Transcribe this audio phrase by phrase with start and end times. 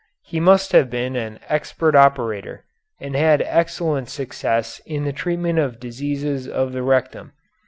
[0.23, 2.65] He must have been an expert operator,
[2.99, 7.33] and had excellent success in the treatment of diseases of the rectum.